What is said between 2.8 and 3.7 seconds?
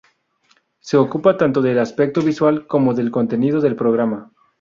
del contenido